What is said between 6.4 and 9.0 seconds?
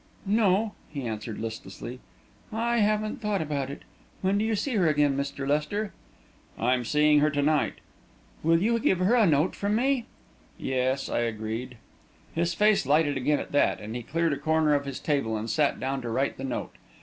"I'm to see her to night." "Will you give